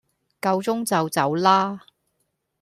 [0.41, 1.81] 夠鐘就走啦!